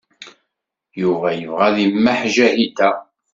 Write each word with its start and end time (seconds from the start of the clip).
Yuba 1.01 1.27
yebɣa 1.39 1.63
ad 1.67 1.77
imaḥ 1.87 2.19
Ǧahida. 2.35 2.89